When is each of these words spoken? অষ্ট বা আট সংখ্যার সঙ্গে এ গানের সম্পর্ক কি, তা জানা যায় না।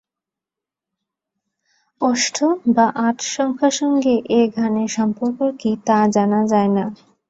অষ্ট 2.01 2.37
বা 2.75 2.85
আট 3.07 3.17
সংখ্যার 3.33 3.73
সঙ্গে 3.81 4.13
এ 4.31 4.41
গানের 4.55 4.89
সম্পর্ক 4.97 5.39
কি, 5.59 5.71
তা 5.87 5.97
জানা 6.15 6.41
যায় 6.51 6.71
না। 6.77 6.85